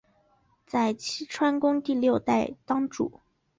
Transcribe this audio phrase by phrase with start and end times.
[0.03, 0.03] 有
[0.95, 3.21] 栖川宫第六代当主。